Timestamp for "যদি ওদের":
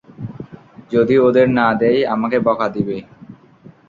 0.91-1.47